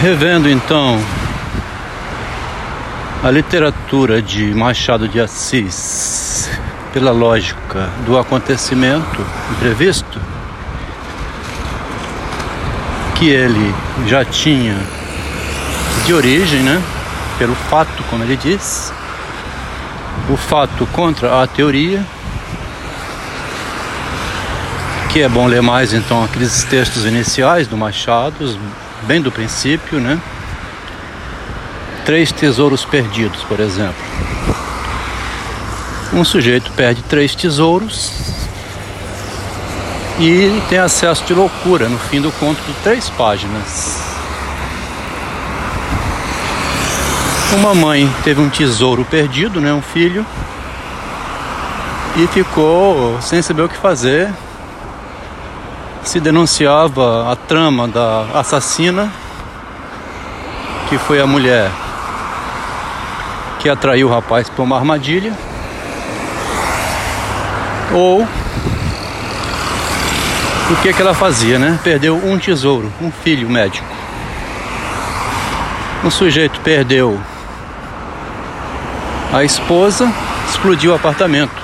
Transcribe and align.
Revendo 0.00 0.48
então 0.48 0.98
a 3.22 3.30
literatura 3.30 4.22
de 4.22 4.46
Machado 4.54 5.06
de 5.06 5.20
Assis 5.20 6.48
pela 6.90 7.10
lógica 7.10 7.86
do 8.06 8.16
acontecimento 8.16 9.26
imprevisto, 9.50 10.18
que 13.16 13.28
ele 13.28 13.74
já 14.06 14.24
tinha 14.24 14.74
de 16.06 16.14
origem, 16.14 16.60
né? 16.60 16.82
Pelo 17.38 17.54
fato, 17.54 18.02
como 18.04 18.24
ele 18.24 18.36
diz, 18.36 18.90
o 20.30 20.36
fato 20.38 20.86
contra 20.94 21.42
a 21.42 21.46
teoria, 21.46 22.02
que 25.10 25.20
é 25.20 25.28
bom 25.28 25.46
ler 25.46 25.60
mais 25.60 25.92
então 25.92 26.24
aqueles 26.24 26.64
textos 26.64 27.04
iniciais 27.04 27.68
do 27.68 27.76
Machado, 27.76 28.58
bem 29.02 29.20
do 29.20 29.32
princípio, 29.32 30.00
né? 30.00 30.20
Três 32.04 32.32
tesouros 32.32 32.84
perdidos, 32.84 33.42
por 33.44 33.60
exemplo. 33.60 34.02
Um 36.12 36.24
sujeito 36.24 36.72
perde 36.72 37.02
três 37.02 37.34
tesouros 37.34 38.12
e 40.18 40.60
tem 40.68 40.78
acesso 40.78 41.24
de 41.24 41.32
loucura 41.32 41.88
no 41.88 41.98
fim 41.98 42.20
do 42.20 42.32
conto 42.32 42.60
de 42.62 42.72
três 42.82 43.08
páginas. 43.10 44.10
Uma 47.52 47.74
mãe 47.74 48.12
teve 48.22 48.40
um 48.40 48.48
tesouro 48.48 49.04
perdido, 49.04 49.60
né, 49.60 49.72
um 49.72 49.82
filho, 49.82 50.24
e 52.16 52.26
ficou 52.28 53.20
sem 53.20 53.40
saber 53.40 53.62
o 53.62 53.68
que 53.68 53.76
fazer. 53.76 54.32
Se 56.10 56.18
denunciava 56.18 57.30
a 57.30 57.36
trama 57.36 57.86
da 57.86 58.26
assassina, 58.34 59.08
que 60.88 60.98
foi 60.98 61.20
a 61.20 61.26
mulher 61.26 61.70
que 63.60 63.68
atraiu 63.68 64.08
o 64.08 64.10
rapaz 64.10 64.48
para 64.48 64.60
uma 64.64 64.76
armadilha, 64.76 65.32
ou 67.94 68.22
o 70.68 70.76
que, 70.82 70.92
que 70.92 71.00
ela 71.00 71.14
fazia, 71.14 71.60
né? 71.60 71.78
Perdeu 71.84 72.16
um 72.16 72.36
tesouro, 72.40 72.92
um 73.00 73.12
filho 73.12 73.48
médico. 73.48 73.86
Um 76.02 76.10
sujeito 76.10 76.58
perdeu 76.62 77.20
a 79.32 79.44
esposa 79.44 80.12
explodiu 80.48 80.90
o 80.90 80.96
apartamento. 80.96 81.62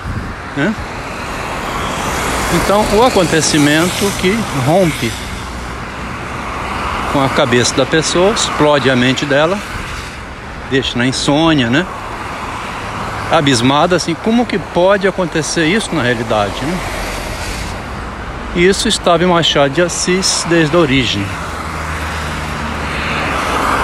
Né? 0.56 0.72
Então, 2.54 2.84
o 2.92 3.04
acontecimento 3.04 4.10
que 4.20 4.30
rompe 4.64 5.12
com 7.12 7.20
a 7.20 7.28
cabeça 7.28 7.74
da 7.74 7.84
pessoa, 7.84 8.32
explode 8.32 8.88
a 8.88 8.94
mente 8.94 9.26
dela, 9.26 9.58
deixa 10.70 10.96
na 10.96 11.06
insônia, 11.06 11.68
né? 11.68 11.84
Abismada, 13.32 13.96
assim, 13.96 14.14
como 14.14 14.46
que 14.46 14.58
pode 14.58 15.08
acontecer 15.08 15.66
isso 15.66 15.92
na 15.94 16.02
realidade, 16.02 16.54
né? 16.62 16.78
Isso 18.54 18.86
estava 18.86 19.24
em 19.24 19.26
Machado 19.26 19.74
de 19.74 19.82
Assis 19.82 20.46
desde 20.48 20.74
a 20.76 20.78
origem. 20.78 21.26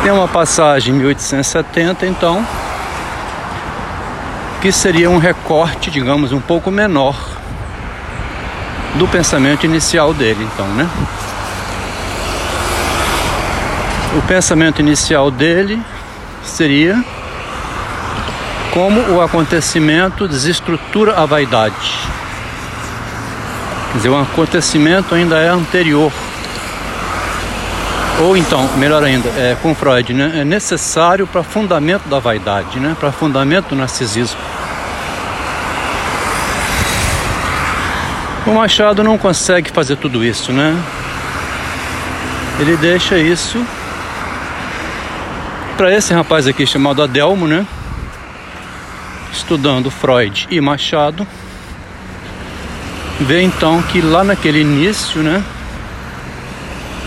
Tem 0.03 0.13
uma 0.13 0.29
passagem 0.29 0.95
em 0.95 0.99
1870, 0.99 2.07
então, 2.07 2.47
que 4.61 4.71
seria 4.71 5.11
um 5.11 5.19
recorte, 5.19 5.91
digamos, 5.91 6.33
um 6.33 6.41
pouco 6.41 6.71
menor 6.71 7.32
do 8.95 9.09
pensamento 9.09 9.65
inicial 9.65 10.13
dele, 10.13 10.49
então, 10.53 10.67
né? 10.69 10.89
O 14.17 14.23
pensamento 14.23 14.81
inicial 14.81 15.31
dele 15.31 15.81
seria 16.45 17.03
como 18.73 19.01
o 19.13 19.21
acontecimento 19.21 20.29
desestrutura 20.29 21.15
a 21.15 21.27
vaidade. 21.27 21.99
Quer 23.93 23.97
dizer, 23.97 24.09
o 24.09 24.21
acontecimento 24.21 25.15
ainda 25.15 25.39
é 25.39 25.49
anterior 25.49 26.13
ou 28.21 28.37
então, 28.37 28.69
melhor 28.77 29.03
ainda, 29.03 29.29
é, 29.31 29.57
com 29.61 29.75
Freud, 29.75 30.13
né, 30.15 30.41
é 30.41 30.45
necessário 30.45 31.27
para 31.27 31.43
fundamento 31.43 32.09
da 32.09 32.19
vaidade, 32.19 32.79
né, 32.79 32.97
para 32.99 33.11
fundamento 33.11 33.71
do 33.71 33.77
narcisismo. 33.77 34.39
O 38.47 38.51
Machado 38.51 39.05
não 39.05 39.17
consegue 39.17 39.71
fazer 39.71 39.97
tudo 39.97 40.25
isso, 40.25 40.53
né? 40.53 40.77
Ele 42.59 42.77
deixa 42.77 43.19
isso 43.19 43.65
para 45.77 45.95
esse 45.95 46.13
rapaz 46.13 46.47
aqui 46.47 46.67
chamado 46.67 47.03
Adelmo, 47.03 47.47
né? 47.47 47.67
Estudando 49.33 49.91
Freud 49.91 50.47
e 50.51 50.61
Machado, 50.61 51.27
vê 53.21 53.43
então 53.43 53.83
que 53.83 54.01
lá 54.01 54.23
naquele 54.23 54.61
início, 54.61 55.23
né? 55.23 55.43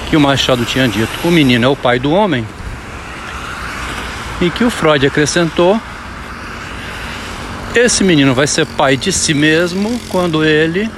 que 0.09 0.15
o 0.15 0.19
Machado 0.19 0.63
tinha 0.65 0.87
dito, 0.87 1.09
o 1.23 1.31
menino 1.31 1.65
é 1.65 1.67
o 1.67 1.75
pai 1.75 1.99
do 1.99 2.11
homem, 2.11 2.47
e 4.39 4.49
que 4.49 4.63
o 4.63 4.69
Freud 4.69 5.05
acrescentou, 5.05 5.79
esse 7.73 8.03
menino 8.03 8.33
vai 8.33 8.47
ser 8.47 8.65
pai 8.65 8.95
de 8.95 9.11
si 9.11 9.33
mesmo 9.33 9.99
quando 10.09 10.43
ele 10.43 10.89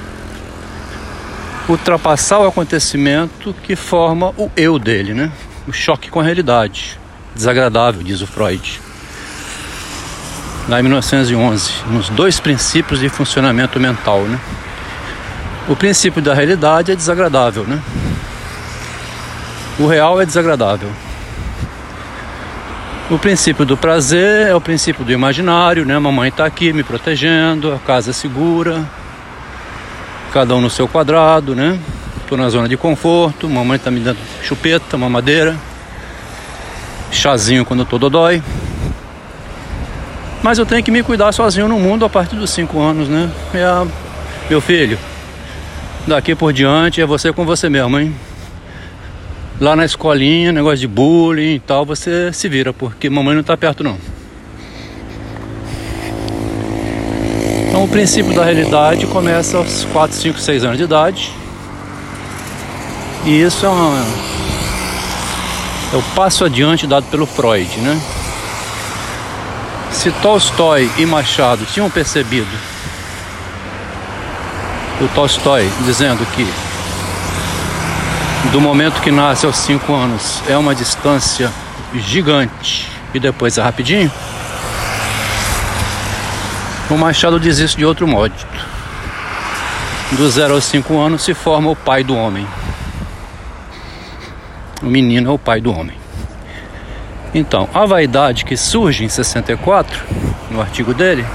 ultrapassar 1.68 2.38
o 2.38 2.46
acontecimento 2.46 3.54
que 3.62 3.76
forma 3.76 4.32
o 4.36 4.50
eu 4.56 4.78
dele, 4.78 5.12
né? 5.12 5.30
O 5.66 5.72
choque 5.72 6.10
com 6.10 6.20
a 6.20 6.22
realidade. 6.22 6.98
Desagradável, 7.34 8.02
diz 8.02 8.22
o 8.22 8.26
Freud. 8.26 8.80
Lá 10.68 10.80
em 10.80 10.82
1911, 10.82 11.72
nos 11.90 12.08
dois 12.08 12.40
princípios 12.40 13.00
de 13.00 13.08
funcionamento 13.08 13.78
mental, 13.78 14.22
né? 14.22 14.38
O 15.68 15.76
princípio 15.76 16.22
da 16.22 16.32
realidade 16.32 16.90
é 16.90 16.96
desagradável, 16.96 17.64
né? 17.64 17.80
O 19.78 19.86
real 19.86 20.20
é 20.20 20.26
desagradável. 20.26 20.90
O 23.10 23.18
princípio 23.18 23.64
do 23.64 23.76
prazer 23.76 24.48
é 24.48 24.54
o 24.54 24.60
princípio 24.60 25.04
do 25.04 25.12
imaginário, 25.12 25.86
né? 25.86 25.98
Mamãe 25.98 26.28
está 26.28 26.44
aqui 26.44 26.72
me 26.72 26.82
protegendo, 26.82 27.72
a 27.72 27.78
casa 27.78 28.10
é 28.10 28.12
segura, 28.12 28.84
cada 30.32 30.54
um 30.54 30.60
no 30.60 30.70
seu 30.70 30.86
quadrado, 30.86 31.54
né? 31.54 31.78
Tô 32.28 32.36
na 32.36 32.48
zona 32.48 32.68
de 32.68 32.76
conforto, 32.76 33.48
mamãe 33.48 33.76
está 33.76 33.90
me 33.90 34.00
dando 34.00 34.18
chupeta, 34.42 34.96
mamadeira, 34.98 35.56
chazinho 37.10 37.64
quando 37.64 37.80
eu 37.80 37.86
tô 37.86 37.98
dodói. 37.98 38.42
Mas 40.42 40.58
eu 40.58 40.66
tenho 40.66 40.82
que 40.82 40.90
me 40.90 41.02
cuidar 41.02 41.32
sozinho 41.32 41.68
no 41.68 41.78
mundo 41.78 42.04
a 42.04 42.08
partir 42.08 42.36
dos 42.36 42.50
5 42.50 42.80
anos, 42.80 43.08
né? 43.08 43.30
É. 43.54 43.86
Meu 44.48 44.60
filho, 44.60 44.98
daqui 46.06 46.34
por 46.34 46.52
diante 46.52 47.00
é 47.00 47.06
você 47.06 47.32
com 47.32 47.44
você 47.44 47.68
mesmo, 47.68 47.98
hein? 47.98 48.14
lá 49.60 49.74
na 49.74 49.84
escolinha, 49.84 50.52
negócio 50.52 50.78
de 50.78 50.86
bullying 50.86 51.54
e 51.54 51.60
tal, 51.60 51.84
você 51.84 52.32
se 52.32 52.48
vira, 52.48 52.72
porque 52.72 53.10
mamãe 53.10 53.34
não 53.34 53.40
está 53.40 53.56
perto 53.56 53.82
não. 53.82 53.98
O 57.88 57.90
princípio 57.90 58.34
da 58.34 58.44
realidade 58.44 59.06
começa 59.06 59.56
aos 59.56 59.86
4, 59.86 60.14
5, 60.14 60.38
6 60.38 60.64
anos 60.64 60.76
de 60.76 60.84
idade. 60.84 61.32
E 63.24 63.40
isso 63.40 63.64
é, 63.64 63.68
uma, 63.68 64.06
é 65.94 65.96
o 65.96 66.02
passo 66.14 66.44
adiante 66.44 66.86
dado 66.86 67.06
pelo 67.06 67.24
Freud, 67.24 67.78
né? 67.78 67.98
Se 69.90 70.10
Tolstói 70.10 70.90
e 70.98 71.06
Machado 71.06 71.64
tinham 71.64 71.88
percebido 71.88 72.46
o 75.00 75.08
Tolstói 75.14 75.66
dizendo 75.86 76.26
que 76.36 76.46
do 78.52 78.60
momento 78.60 79.00
que 79.00 79.10
nasce 79.10 79.46
aos 79.46 79.56
5 79.56 79.94
anos 79.94 80.42
é 80.46 80.58
uma 80.58 80.74
distância 80.74 81.50
gigante 81.94 82.86
e 83.14 83.18
depois 83.18 83.56
é 83.56 83.62
rapidinho, 83.62 84.12
o 86.90 86.96
Machado 86.96 87.38
diz 87.38 87.58
isso 87.58 87.76
de 87.76 87.84
outro 87.84 88.06
modo. 88.06 88.34
Do 90.12 90.28
0 90.28 90.54
aos 90.54 90.64
5 90.64 90.98
anos 90.98 91.22
se 91.22 91.34
forma 91.34 91.70
o 91.70 91.76
pai 91.76 92.02
do 92.02 92.16
homem. 92.16 92.46
O 94.82 94.86
menino 94.86 95.30
é 95.30 95.32
o 95.32 95.38
pai 95.38 95.60
do 95.60 95.70
homem. 95.72 95.96
Então, 97.34 97.68
a 97.74 97.84
vaidade 97.84 98.44
que 98.44 98.56
surge 98.56 99.04
em 99.04 99.08
64, 99.08 100.02
no 100.50 100.60
artigo 100.60 100.94
dele, 100.94 101.26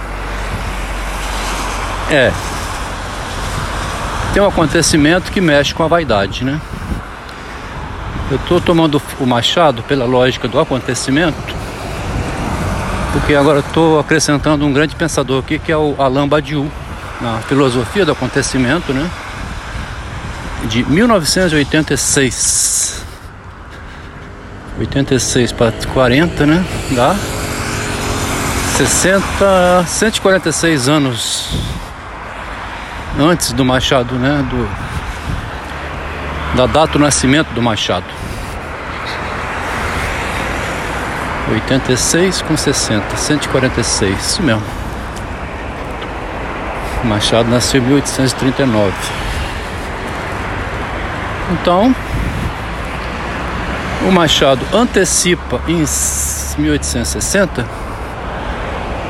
é 2.10 2.32
tem 4.34 4.42
um 4.42 4.48
acontecimento 4.48 5.32
que 5.32 5.40
mexe 5.40 5.76
com 5.76 5.84
a 5.84 5.88
vaidade, 5.88 6.44
né? 6.44 6.60
Eu 8.32 8.38
estou 8.38 8.60
tomando 8.60 9.00
o 9.20 9.26
machado 9.28 9.84
pela 9.84 10.06
lógica 10.06 10.48
do 10.48 10.60
acontecimento, 10.60 11.38
porque 13.14 13.34
agora 13.36 13.60
estou 13.60 14.00
acrescentando 14.00 14.66
um 14.66 14.74
grande 14.74 14.96
pensador 14.96 15.40
aqui 15.40 15.60
que 15.60 15.72
é 15.72 15.78
o 15.78 15.96
Alain 16.00 16.28
Badiou, 16.28 16.68
na 17.22 17.38
filosofia 17.42 18.04
do 18.06 18.12
acontecimento, 18.12 18.92
né? 18.92 19.08
De 20.66 20.84
1986. 20.84 23.04
86 24.80 25.52
para 25.52 25.72
40, 25.94 26.48
né? 26.48 26.66
Dá 26.92 27.16
60, 28.78 29.86
146 29.86 30.90
anos 30.90 31.50
antes 33.20 33.54
do 33.54 33.64
Machado, 33.64 34.16
né? 34.16 34.44
Do, 34.50 34.68
da 36.58 36.66
data 36.66 36.94
do 36.94 37.00
nascimento 37.00 37.54
do 37.54 37.62
Machado. 37.62 38.23
86 41.54 42.42
com 42.42 42.58
60, 42.58 43.16
146, 43.16 44.20
isso 44.20 44.44
mesmo. 44.44 44.64
Machado 47.04 47.50
nasceu 47.50 47.82
em 47.82 47.86
1839. 47.86 48.94
Então, 51.52 51.94
o 54.08 54.12
Machado 54.12 54.66
antecipa 54.74 55.62
em 55.68 55.84
1860 56.58 57.66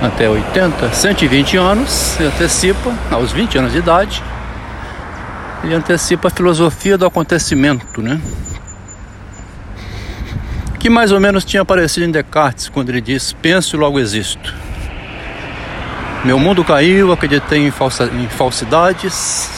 até 0.02 0.30
80, 0.30 0.92
120 0.92 1.58
anos, 1.58 2.20
ele 2.20 2.28
antecipa 2.28 2.94
aos 3.10 3.32
20 3.32 3.58
anos 3.60 3.72
de 3.72 3.78
idade, 3.78 4.22
ele 5.64 5.74
antecipa 5.74 6.28
a 6.28 6.32
filosofia 6.32 6.98
do 6.98 7.06
acontecimento, 7.06 8.02
né? 8.02 8.20
Que 10.84 10.90
mais 10.90 11.14
ou 11.14 11.20
menos 11.22 11.46
tinha 11.46 11.62
aparecido 11.62 12.06
em 12.06 12.12
Descartes 12.12 12.68
quando 12.68 12.90
ele 12.90 13.00
diz: 13.00 13.32
Penso 13.32 13.74
e 13.74 13.80
logo 13.80 13.98
existo. 13.98 14.54
Meu 16.26 16.38
mundo 16.38 16.62
caiu, 16.62 17.14
acreditei 17.14 17.66
em, 17.66 17.72
falsa, 17.72 18.12
em 18.14 18.28
falsidades, 18.28 19.50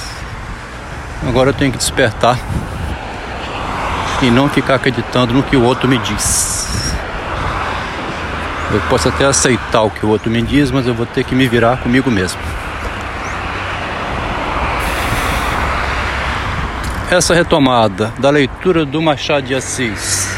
agora 1.28 1.50
eu 1.50 1.54
tenho 1.56 1.72
que 1.72 1.80
despertar 1.80 2.38
e 4.22 4.30
não 4.30 4.48
ficar 4.48 4.76
acreditando 4.76 5.34
no 5.34 5.42
que 5.42 5.58
o 5.58 5.64
outro 5.64 5.90
me 5.90 5.98
diz. 5.98 6.94
Eu 8.72 8.80
posso 8.82 9.10
até 9.10 9.26
aceitar 9.26 9.82
o 9.82 9.90
que 9.90 10.06
o 10.06 10.10
outro 10.10 10.30
me 10.30 10.44
diz, 10.44 10.70
mas 10.70 10.86
eu 10.86 10.94
vou 10.94 11.08
ter 11.08 11.24
que 11.24 11.34
me 11.34 11.48
virar 11.48 11.78
comigo 11.78 12.12
mesmo. 12.12 12.40
Essa 17.10 17.34
retomada 17.34 18.14
da 18.20 18.30
leitura 18.30 18.86
do 18.86 19.02
Machado 19.02 19.48
de 19.48 19.56
Assis 19.56 20.35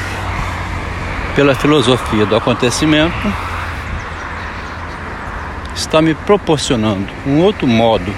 pela 1.37 1.53
filosofia 1.53 2.25
do 2.25 2.35
acontecimento 2.35 3.31
está 5.75 6.01
me 6.01 6.15
proporcionando 6.15 7.13
um 7.27 7.43
outro 7.43 7.67
modo 7.67 8.11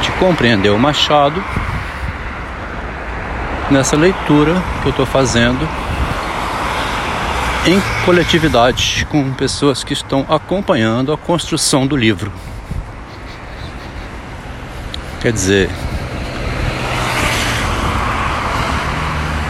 de 0.00 0.10
compreender 0.12 0.70
o 0.70 0.78
Machado 0.78 1.44
nessa 3.70 3.94
leitura 3.94 4.54
que 4.80 4.88
eu 4.88 4.90
estou 4.90 5.04
fazendo 5.04 5.68
em 7.66 7.78
coletividade 8.06 9.06
com 9.10 9.30
pessoas 9.34 9.84
que 9.84 9.92
estão 9.92 10.24
acompanhando 10.30 11.12
a 11.12 11.18
construção 11.18 11.86
do 11.86 11.94
livro. 11.94 12.32
Quer 15.20 15.32
dizer, 15.32 15.68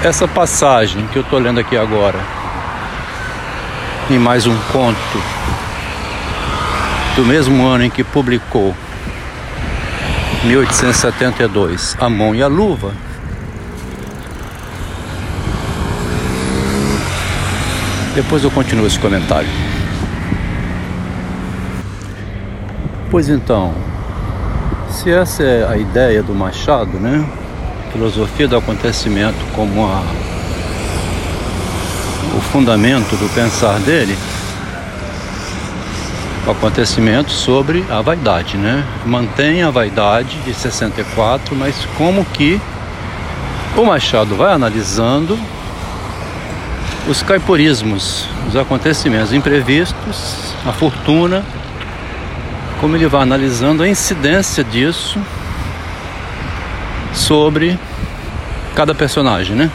essa 0.04 0.28
passagem 0.28 1.06
que 1.06 1.16
eu 1.16 1.22
estou 1.22 1.38
lendo 1.38 1.58
aqui 1.58 1.78
agora, 1.78 2.18
em 4.10 4.18
mais 4.18 4.46
um 4.46 4.54
conto 4.70 4.98
do 7.16 7.24
mesmo 7.24 7.66
ano 7.66 7.84
em 7.84 7.90
que 7.90 8.04
publicou 8.04 8.74
1872 10.44 11.96
A 11.98 12.10
Mão 12.10 12.34
e 12.34 12.42
a 12.42 12.46
Luva 12.46 12.92
Depois 18.14 18.44
eu 18.44 18.50
continuo 18.50 18.86
esse 18.86 18.98
comentário. 18.98 19.48
Pois 23.10 23.28
então, 23.28 23.74
se 24.88 25.10
essa 25.10 25.42
é 25.42 25.66
a 25.66 25.76
ideia 25.76 26.22
do 26.22 26.32
Machado, 26.32 27.00
né? 27.00 27.26
Filosofia 27.94 28.48
do 28.48 28.56
acontecimento 28.56 29.38
como 29.54 29.86
a, 29.86 30.02
o 32.36 32.40
fundamento 32.40 33.14
do 33.14 33.32
pensar 33.32 33.78
dele, 33.78 34.18
o 36.44 36.50
acontecimento 36.50 37.30
sobre 37.30 37.84
a 37.88 38.02
vaidade, 38.02 38.56
né? 38.56 38.84
Mantém 39.06 39.62
a 39.62 39.70
vaidade 39.70 40.36
de 40.38 40.52
64, 40.52 41.54
mas 41.54 41.86
como 41.96 42.24
que 42.24 42.60
o 43.76 43.84
Machado 43.84 44.34
vai 44.34 44.52
analisando 44.52 45.38
os 47.06 47.22
caiporismos, 47.22 48.26
os 48.48 48.56
acontecimentos 48.56 49.32
imprevistos, 49.32 50.52
a 50.66 50.72
fortuna, 50.72 51.44
como 52.80 52.96
ele 52.96 53.06
vai 53.06 53.22
analisando 53.22 53.84
a 53.84 53.88
incidência 53.88 54.64
disso 54.64 55.16
sobre 57.24 57.78
cada 58.74 58.94
personagem, 58.94 59.56
né? 59.56 59.70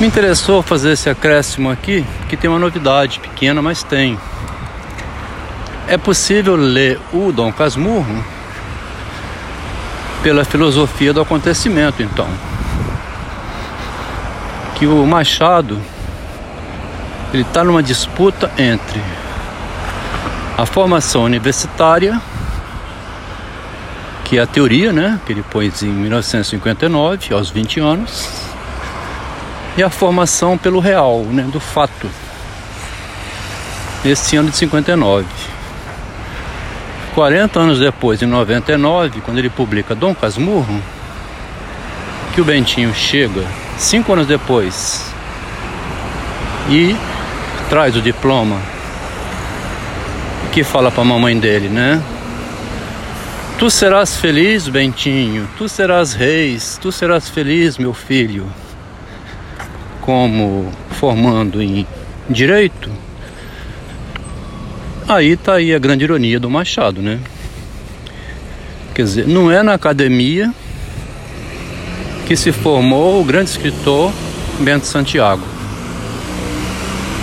Me 0.00 0.06
interessou 0.06 0.62
fazer 0.62 0.92
esse 0.92 1.10
acréscimo 1.10 1.70
aqui, 1.70 2.04
que 2.28 2.36
tem 2.36 2.48
uma 2.48 2.58
novidade 2.58 3.20
pequena, 3.20 3.60
mas 3.60 3.82
tem. 3.82 4.18
É 5.86 5.98
possível 5.98 6.56
ler 6.56 6.98
o 7.12 7.30
Dom 7.30 7.52
Casmurro 7.52 8.24
pela 10.22 10.44
filosofia 10.44 11.12
do 11.12 11.20
acontecimento, 11.20 12.02
então 12.02 12.28
que 14.76 14.86
o 14.86 15.04
Machado 15.04 15.78
ele 17.34 17.42
está 17.42 17.64
numa 17.64 17.82
disputa 17.82 18.50
entre 18.56 19.02
a 20.56 20.64
formação 20.64 21.24
universitária, 21.24 22.20
que 24.28 24.36
é 24.36 24.42
a 24.42 24.46
teoria, 24.46 24.92
né, 24.92 25.18
que 25.24 25.32
ele 25.32 25.42
pôs 25.42 25.82
em 25.82 25.88
1959, 25.88 27.32
aos 27.32 27.48
20 27.48 27.80
anos, 27.80 28.28
e 29.74 29.82
a 29.82 29.88
formação 29.88 30.58
pelo 30.58 30.80
real, 30.80 31.22
né, 31.22 31.44
do 31.50 31.58
fato, 31.58 32.10
nesse 34.04 34.36
ano 34.36 34.50
de 34.50 34.56
59. 34.56 35.24
40 37.14 37.58
anos 37.58 37.78
depois, 37.80 38.22
em 38.22 38.26
99, 38.26 39.22
quando 39.22 39.38
ele 39.38 39.48
publica 39.48 39.94
Dom 39.94 40.14
Casmurro, 40.14 40.82
que 42.34 42.40
o 42.40 42.44
Bentinho 42.44 42.94
chega 42.94 43.42
cinco 43.78 44.12
anos 44.12 44.26
depois 44.26 45.04
e 46.68 46.94
traz 47.70 47.96
o 47.96 48.02
diploma 48.02 48.56
que 50.52 50.62
fala 50.62 50.90
para 50.90 51.02
a 51.02 51.06
mamãe 51.06 51.38
dele, 51.38 51.68
né? 51.68 52.02
Tu 53.58 53.68
serás 53.68 54.16
feliz, 54.16 54.68
Bentinho, 54.68 55.48
tu 55.58 55.68
serás 55.68 56.12
reis, 56.12 56.78
tu 56.80 56.92
serás 56.92 57.28
feliz, 57.28 57.76
meu 57.76 57.92
filho. 57.92 58.46
Como 60.00 60.70
formando 60.90 61.60
em 61.60 61.84
direito. 62.30 62.88
Aí 65.08 65.36
tá 65.36 65.54
aí 65.54 65.74
a 65.74 65.78
grande 65.80 66.04
ironia 66.04 66.38
do 66.38 66.48
Machado, 66.48 67.02
né? 67.02 67.18
Quer 68.94 69.02
dizer, 69.02 69.26
não 69.26 69.50
é 69.50 69.60
na 69.60 69.74
academia 69.74 70.54
que 72.26 72.36
se 72.36 72.52
formou 72.52 73.20
o 73.20 73.24
grande 73.24 73.50
escritor 73.50 74.12
Bento 74.60 74.86
Santiago. 74.86 75.42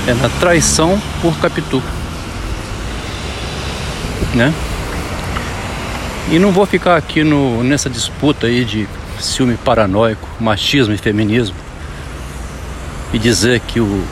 É 0.06 0.14
na 0.14 0.28
traição 0.28 1.02
por 1.22 1.38
Capitu. 1.40 1.82
Né? 4.34 4.54
E 6.32 6.40
não 6.40 6.52
vou 6.52 6.66
ficar 6.66 6.96
aqui 6.98 7.24
no, 7.24 7.64
nessa 7.64 7.90
disputa 7.90 8.48
aí 8.48 8.66
de 8.66 8.88
ciúme 9.20 9.58
paranoico, 9.58 10.28
machismo 10.40 10.94
e 10.94 10.98
feminismo 10.98 11.56
e 13.14 13.20
dizer 13.20 13.60
que 13.62 13.80
o 13.80 14.04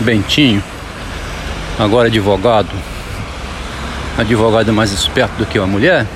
Bentinho, 0.00 0.62
agora 1.78 2.08
advogado, 2.08 2.68
advogado 4.18 4.68
é 4.68 4.72
mais 4.72 4.92
esperto 4.92 5.36
do 5.38 5.46
que 5.46 5.58
uma 5.58 5.66
mulher, 5.66 6.06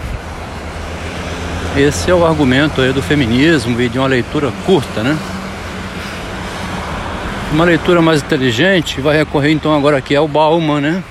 esse 1.76 2.10
é 2.10 2.14
o 2.14 2.26
argumento 2.26 2.82
aí 2.82 2.92
do 2.92 3.00
feminismo 3.00 3.80
e 3.80 3.88
de 3.88 3.98
uma 3.98 4.06
leitura 4.06 4.52
curta, 4.66 5.02
né? 5.02 5.16
Uma 7.52 7.64
leitura 7.64 8.02
mais 8.02 8.20
inteligente 8.20 9.00
vai 9.00 9.16
recorrer 9.16 9.52
então 9.52 9.74
agora 9.74 9.96
aqui 9.96 10.14
ao 10.14 10.28
Bauman, 10.28 10.80
né? 10.80 11.02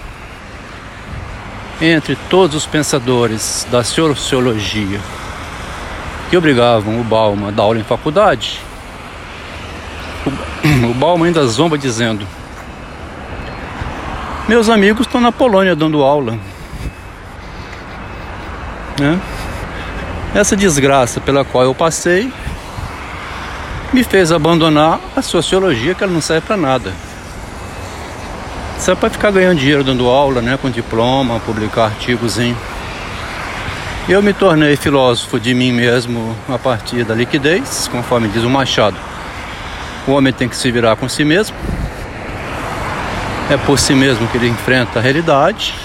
Entre 1.81 2.15
todos 2.29 2.55
os 2.55 2.65
pensadores 2.67 3.65
da 3.71 3.83
sociologia 3.83 4.99
que 6.29 6.37
obrigavam 6.37 7.01
o 7.01 7.03
Bauman 7.03 7.47
a 7.47 7.51
dar 7.51 7.63
aula 7.63 7.79
em 7.79 7.83
faculdade, 7.83 8.61
o 10.87 10.93
Bauman 10.93 11.25
ainda 11.25 11.43
zomba 11.47 11.79
dizendo: 11.79 12.27
Meus 14.47 14.69
amigos 14.69 15.07
estão 15.07 15.19
na 15.19 15.31
Polônia 15.31 15.75
dando 15.75 16.03
aula. 16.03 16.37
Né? 18.99 19.19
Essa 20.35 20.55
desgraça 20.55 21.19
pela 21.19 21.43
qual 21.43 21.63
eu 21.63 21.73
passei 21.73 22.31
me 23.91 24.03
fez 24.03 24.31
abandonar 24.31 24.99
a 25.15 25.21
sociologia, 25.23 25.95
que 25.95 26.03
ela 26.03 26.13
não 26.13 26.21
serve 26.21 26.45
para 26.45 26.57
nada. 26.57 26.93
Só 28.81 28.95
para 28.95 29.11
ficar 29.11 29.29
ganhando 29.29 29.59
dinheiro 29.59 29.83
dando 29.83 30.09
aula, 30.09 30.41
né, 30.41 30.57
com 30.59 30.67
diploma, 30.67 31.39
publicar 31.41 31.85
artigos 31.85 32.39
em. 32.39 32.57
Eu 34.09 34.23
me 34.23 34.33
tornei 34.33 34.75
filósofo 34.75 35.39
de 35.39 35.53
mim 35.53 35.71
mesmo 35.71 36.35
a 36.49 36.57
partir 36.57 37.03
da 37.03 37.13
liquidez, 37.13 37.87
conforme 37.91 38.27
diz 38.27 38.43
o 38.43 38.49
Machado. 38.49 38.97
O 40.07 40.13
homem 40.13 40.33
tem 40.33 40.49
que 40.49 40.55
se 40.55 40.71
virar 40.71 40.95
com 40.95 41.07
si 41.07 41.23
mesmo. 41.23 41.55
É 43.51 43.57
por 43.57 43.77
si 43.77 43.93
mesmo 43.93 44.27
que 44.29 44.37
ele 44.39 44.47
enfrenta 44.47 44.97
a 44.97 45.01
realidade. 45.01 45.75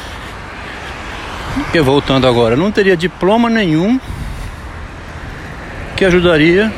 E 1.75 1.81
voltando 1.81 2.27
agora, 2.27 2.57
não 2.57 2.73
teria 2.73 2.97
diploma 2.97 3.51
nenhum 3.51 4.01
que 5.95 6.05
ajudaria 6.07 6.73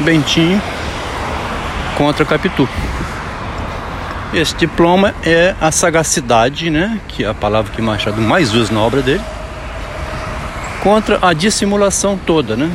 Bentinho 0.00 0.62
contra 1.98 2.24
Capitu. 2.24 2.66
Esse 4.32 4.56
diploma 4.56 5.14
é 5.24 5.54
a 5.60 5.70
sagacidade, 5.70 6.70
né, 6.70 6.98
que 7.08 7.22
é 7.22 7.28
a 7.28 7.34
palavra 7.34 7.70
que 7.70 7.82
Machado 7.82 8.20
mais 8.20 8.54
usa 8.54 8.72
na 8.72 8.80
obra 8.80 9.02
dele, 9.02 9.20
contra 10.82 11.18
a 11.20 11.34
dissimulação 11.34 12.18
toda, 12.18 12.56
né? 12.56 12.70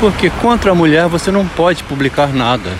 Porque 0.00 0.30
contra 0.30 0.72
a 0.72 0.74
mulher 0.74 1.06
você 1.06 1.30
não 1.30 1.46
pode 1.46 1.84
publicar 1.84 2.32
nada. 2.32 2.70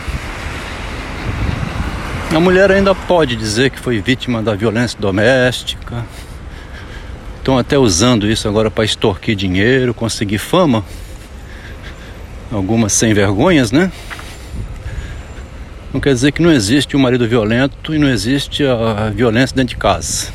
A 2.35 2.41
mulher 2.41 2.71
ainda 2.73 2.95
pode 2.95 3.37
dizer 3.37 3.71
que 3.71 3.79
foi 3.79 4.01
vítima 4.01 4.43
da 4.43 4.55
violência 4.55 4.99
doméstica. 4.99 6.05
Estão 7.39 7.59
até 7.59 7.79
usando 7.79 8.27
isso 8.27 8.49
agora 8.49 8.71
para 8.71 8.85
extorquir 8.85 9.37
dinheiro, 9.37 9.95
conseguir 9.95 10.39
fama. 10.39 10.85
Algumas 12.51 12.93
sem 12.93 13.15
vergonhas, 13.15 13.71
né? 13.71 13.93
Não 15.97 16.01
quer 16.01 16.13
dizer 16.13 16.33
que 16.33 16.43
não 16.43 16.53
existe 16.53 16.95
o 16.95 16.99
um 16.99 17.03
marido 17.03 17.27
violento 17.27 17.95
e 17.95 17.99
não 17.99 18.07
existe 18.07 18.63
a 18.63 19.09
violência 19.09 19.57
dentro 19.57 19.71
de 19.71 19.79
casa. 19.79 20.27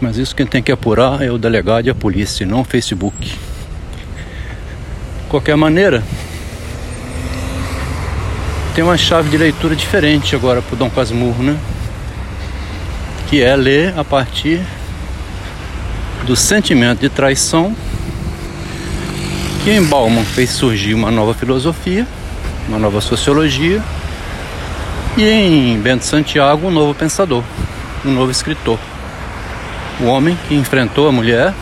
Mas 0.00 0.16
isso 0.16 0.34
quem 0.34 0.44
tem 0.44 0.60
que 0.60 0.72
apurar 0.72 1.22
é 1.22 1.30
o 1.30 1.38
delegado 1.38 1.86
e 1.86 1.90
a 1.90 1.94
polícia, 1.94 2.44
não 2.44 2.62
o 2.62 2.64
Facebook. 2.64 3.16
De 3.28 3.38
qualquer 5.28 5.56
maneira, 5.56 6.02
tem 8.74 8.82
uma 8.82 8.96
chave 8.96 9.30
de 9.30 9.36
leitura 9.36 9.76
diferente 9.76 10.34
agora 10.34 10.60
para 10.60 10.74
o 10.74 10.76
Dom 10.76 10.90
Casmurro, 10.90 11.44
né? 11.44 11.56
Que 13.30 13.40
é 13.40 13.54
ler 13.54 13.96
a 13.96 14.02
partir 14.02 14.60
do 16.26 16.34
sentimento 16.34 16.98
de 16.98 17.08
traição 17.08 17.72
que 19.62 19.70
em 19.70 19.84
Bauman 19.84 20.24
fez 20.24 20.50
surgir 20.50 20.92
uma 20.92 21.12
nova 21.12 21.32
filosofia 21.34 22.04
uma 22.68 22.78
nova 22.78 23.00
sociologia, 23.00 23.82
e 25.16 25.24
em 25.24 25.78
Bento 25.78 26.04
Santiago, 26.04 26.68
um 26.68 26.70
novo 26.70 26.94
pensador, 26.94 27.42
um 28.04 28.10
novo 28.10 28.30
escritor. 28.30 28.78
O 30.00 30.06
homem 30.06 30.36
que 30.48 30.54
enfrentou 30.54 31.08
a 31.08 31.12
mulher, 31.12 31.52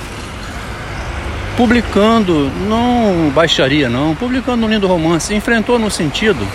publicando, 1.57 2.51
não 2.69 3.31
baixaria 3.35 3.89
não, 3.89 4.15
publicando 4.15 4.65
um 4.65 4.69
lindo 4.69 4.87
romance, 4.87 5.35
enfrentou 5.35 5.79
no 5.79 5.91
sentido, 5.91 6.47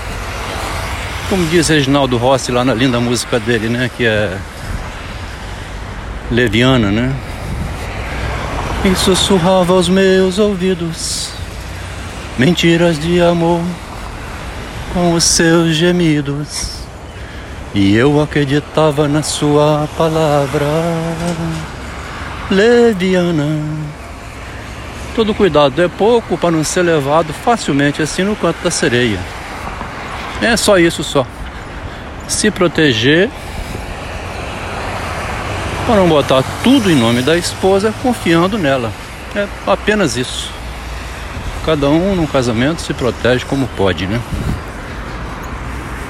como 1.29 1.45
diz 1.47 1.67
Reginaldo 1.67 2.17
Rossi 2.17 2.51
lá 2.51 2.63
na 2.63 2.73
linda 2.73 2.99
música 2.99 3.39
dele, 3.39 3.67
né, 3.67 3.89
que 3.95 4.05
é 4.05 4.35
leviana, 6.31 6.91
né? 6.91 7.13
E 8.85 8.95
sussurrava 8.95 9.73
aos 9.73 9.89
meus 9.89 10.37
ouvidos 10.39 11.31
mentiras 12.37 12.99
de 12.99 13.21
amor 13.21 13.61
com 14.93 15.13
os 15.13 15.23
seus 15.23 15.75
gemidos. 15.75 16.74
E 17.75 17.93
eu 17.93 18.21
acreditava 18.21 19.05
na 19.05 19.21
sua 19.21 19.85
palavra 19.97 20.65
leviana. 22.49 23.59
Todo 25.13 25.33
cuidado 25.33 25.81
é 25.81 25.89
pouco 25.89 26.37
para 26.37 26.51
não 26.51 26.63
ser 26.63 26.83
levado 26.83 27.33
facilmente 27.33 28.01
assim 28.01 28.23
no 28.23 28.33
canto 28.33 28.63
da 28.63 28.71
sereia. 28.71 29.19
É 30.41 30.55
só 30.55 30.79
isso 30.79 31.03
só. 31.03 31.27
Se 32.29 32.49
proteger 32.49 33.29
para 35.85 35.97
não 35.97 36.07
botar 36.07 36.45
tudo 36.63 36.89
em 36.89 36.95
nome 36.95 37.21
da 37.23 37.37
esposa 37.37 37.93
confiando 38.01 38.57
nela. 38.57 38.89
É 39.35 39.45
apenas 39.67 40.15
isso. 40.15 40.49
Cada 41.65 41.89
um 41.89 42.15
no 42.15 42.25
casamento 42.25 42.81
se 42.81 42.93
protege 42.93 43.43
como 43.43 43.67
pode, 43.75 44.07
né? 44.07 44.21